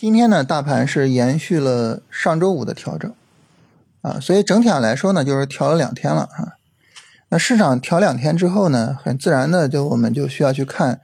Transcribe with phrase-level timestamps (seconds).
[0.00, 3.12] 今天呢，大盘是延续了上周五的调整，
[4.00, 6.56] 啊，所以整体上来说呢，就是调了两天了啊。
[7.28, 11.02] 那市场调两天之后呢，很自然的就我们就需要去看，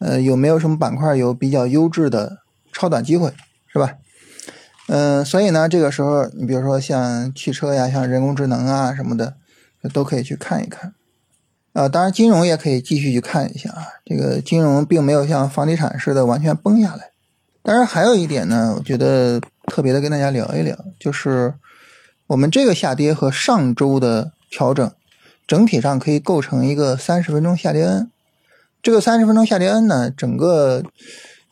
[0.00, 3.32] 呃，有没有什么板块有比较优质的超短机会，
[3.72, 3.94] 是吧？
[4.88, 9.32] 嗯，所以呢，这个时候你比如说像汽车呀、像人工智能啊什么的，
[9.94, 10.92] 都可以去看一看。
[11.72, 17.12] 啊，当然金融也可以继续去看一下啊，这个金融并没有像房地产似的完全崩下来。
[17.66, 21.52] 当然，还有一点呢，我觉得特别的跟大家聊一聊，就是
[22.28, 24.92] 我们这个下跌和上周的调整，
[25.48, 28.08] 整体上可以构成一个三十分钟下跌 N。
[28.80, 30.84] 这个三十分钟下跌 N 呢，整个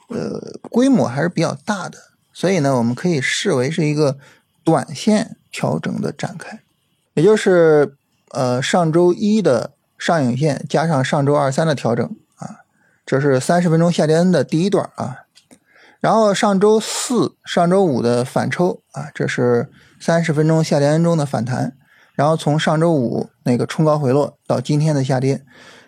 [0.06, 0.40] 呃
[0.70, 1.98] 规模还是比较大的，
[2.32, 4.16] 所以呢，我们可以视为是一个
[4.62, 6.60] 短线调整的展开，
[7.14, 7.96] 也就是
[8.30, 12.62] 呃上周一的上影线加上上周二三的调整啊，
[13.04, 15.22] 这是三十分钟下跌 N 的第一段啊。
[16.04, 21.78] 然后上周四、上周五的反抽啊，这是三十分钟下跌 N 中的反弹。
[22.14, 25.42] 然后从上周五那个冲高回落到今天的下跌，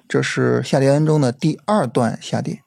[0.09, 2.61] 这是下跌 N 中的第二段下跌。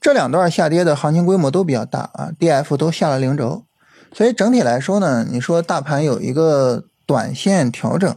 [0.00, 3.64] 这两段下跌的行情规模都比较大啊，DF 都下了零轴。
[4.12, 8.16] 所以整体来说呢，你说大盘有一个短线调整，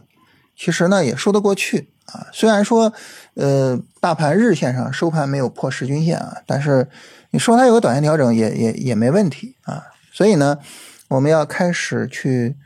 [0.56, 2.26] 其实呢也说得过去啊。
[2.32, 2.92] 虽然说
[3.34, 6.88] 呃大盘日线上收盘没有破十均线啊，但是。
[7.32, 10.56] 你说它有个短线调整也也也没问题啊，所以呢，
[11.08, 12.56] 我们要开始去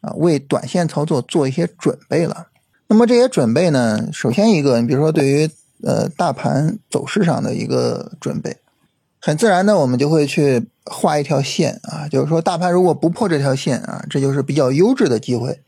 [0.00, 2.46] 啊为短线操作做一些准备了。
[2.86, 5.50] 那么这些准备呢，首先一个，你比如说对于
[5.82, 8.56] 呃大盘走势上的一个准备，
[9.20, 15.58] 很自然的我们就会去画一条线啊，就是说大盘如果不破这条线啊，这就是比较优质的机会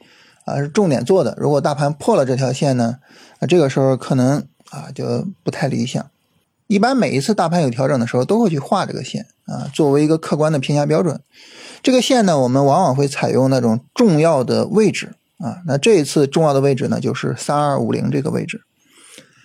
[0.44, 1.34] 啊，是重点做的。
[1.38, 2.98] 如果大盘破了这条线呢，
[3.38, 6.04] 啊这个时候可能啊就不太理想。
[6.66, 11.20] 一般每一次大盘有调整的时候，都会去画这个线啊，作为一个客观的评价标准。
[11.82, 15.58] 这个线呢，我们往往会采用那种重要的位置啊。
[15.66, 18.62] 那这一次重要的位置呢，就是三二五零这个位置。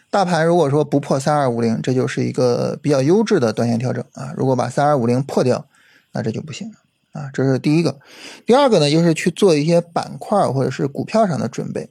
[0.10, 4.34] 大盘如果说不破三二五零，这就是一个比较优质的短线调整啊。
[4.38, 5.66] 如果把三二五零破掉，
[6.14, 6.76] 那这就不行了
[7.14, 7.30] 啊。
[7.34, 8.00] 这是第一个。
[8.46, 11.90] 第二个呢，就是去做一些板块或者是股票上的准备，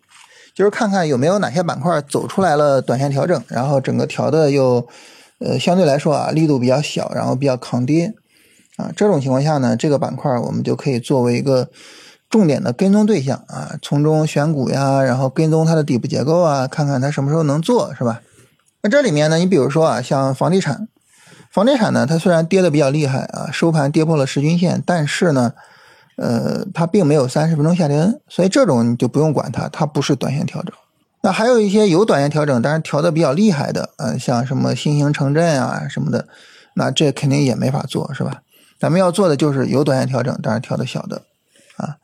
[0.55, 4.89] 就是看看有没有哪些板块走出来了短线调整，然后整个调的又。
[5.41, 8.13] 呃，相对来说啊，力度比较小，然后比较抗跌，
[8.77, 11.71] 啊，这种情况下呢，这个板块我们就可以作为一个
[12.29, 18.21] 重点的跟踪对象啊，从中选股呀，然后跟踪它的底部结构啊，看看它什么时候能做，是吧？
[18.83, 20.89] 那这里面呢，你比如说啊，像房地产，
[21.51, 25.53] 房地产呢，它虽然跌的比较厉害啊，收盘跌破了十均线，但是呢，
[26.17, 30.73] 呃，它并没有三十分钟下跌，所以这种你就不用管它，它不是短线调整。
[31.23, 36.29] 那还有一些有短线调整，但是调的比较厉害的，呃，像什么新型城镇啊什么的，
[36.75, 38.43] 那这肯定也没法做，是吧？
[38.79, 41.23] 咱们要做的就是有短线调整，但是调的小的，
[41.77, 41.97] 啊，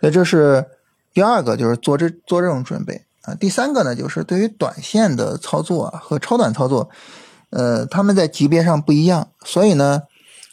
[0.00, 0.64] 所以这是
[1.12, 3.34] 第二个，就是做这做这种准备啊。
[3.34, 6.88] 第三个呢，就是对于短线的操作和超短操作，
[7.52, 10.02] 呃，他们在级别上不一样，所以呢，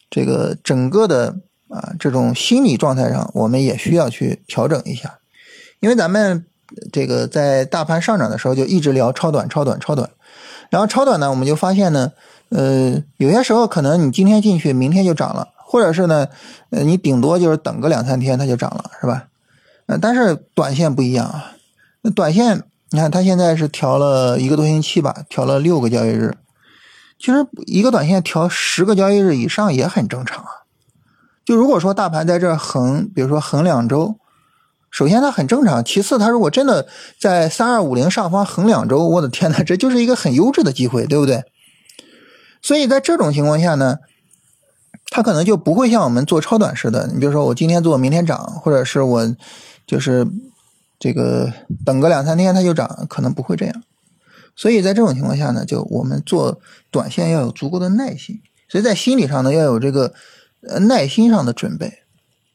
[0.09, 1.35] 这个整个的
[1.67, 5.19] 啊这种心理状态上，我们也需要去调整一下，
[5.79, 6.45] 因为咱们。
[6.91, 10.07] 这个在大盘上涨的时候就一直聊超短、超短、超短，
[10.69, 12.11] 然后超短呢，我们就发现呢，
[12.49, 16.27] 呃，有些时候可能你今天进去，明天就涨了，或者是呢，
[16.69, 19.29] 呃，你顶多就是等个两三天它就涨了，是吧？
[19.87, 21.55] 呃，但是短线不一样啊，
[22.03, 22.61] 那短线
[22.91, 26.37] 你看它现在是调了一个多星期吧，调了六个交易日，
[27.19, 30.49] 其实一个短线调十个交易日以上也很正常啊。
[31.45, 34.15] 就如果说大盘在这横，比如说横两周。
[34.91, 36.87] 首先它很正常，其次它如果真的
[37.19, 41.43] 在三二五零上方横两周，我的天呐，这就是一个很优质的机会，对不对？
[42.59, 43.97] 所以在这种情况下呢，
[45.11, 49.35] 它可能就不会像我们做超短似的，你比如说我今天做，明天涨，或者是我
[49.85, 50.27] 就是
[50.97, 51.53] 这个
[51.85, 53.83] 等个两三天它就涨，可能不会这样。
[54.59, 56.59] 所以在这种情况下呢，就我们做
[56.91, 60.13] 短线要有足够的耐心，所以在心理上呢要有这个
[60.67, 61.99] 呃耐心上的准备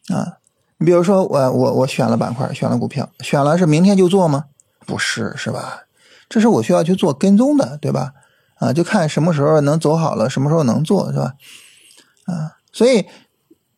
[0.09, 0.37] 啊。
[0.77, 4.45] 你比如说，我我我选了板块，选了股票，选了是明天就做吗？
[4.85, 5.85] 不是，是吧？
[6.29, 8.13] 这是我需要去做跟踪的，对吧？
[8.59, 11.33] 啊，就看什么时候能走好了，什么时候能做，是吧？
[12.25, 13.03] 啊，所以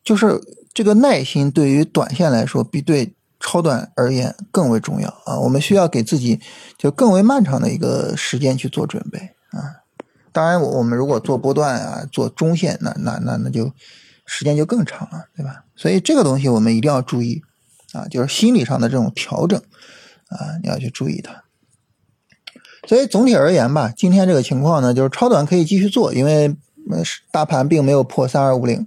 [0.04, 0.38] 就是
[0.74, 5.38] 这个耐心对于短线来说，比对超短而言更为重要啊。
[5.38, 6.40] 我们需要给自己
[6.76, 9.18] 就更为漫长的一个时间去做准备
[9.50, 9.84] 啊。
[10.32, 13.72] 当然，我们如果做波段啊，做中线，那那那那就。
[14.30, 15.64] 时间就更长了，对吧？
[15.74, 17.40] 所以这个东西我们一定要注意
[17.94, 19.58] 啊，就是心理上的这种调整
[20.28, 21.44] 啊，你要去注意它。
[22.86, 26.54] 所以总体而言吧，今天这个情况呢，就是超短可以继续做，因为
[27.30, 28.86] 大盘并没有破三二五零，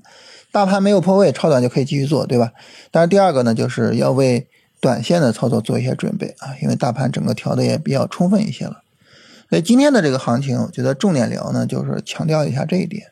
[0.51, 2.51] 大盘没有破位，超短就可以继续做，对吧？
[2.91, 4.47] 但是第二个呢，就是要为
[4.79, 8.83] 短线的操作做一些准备啊，因为大盘整个调的也比较充分一些了。
[9.49, 13.07] 所以今天的这个行情，我觉得重点聊呢，就是强调一下这一点。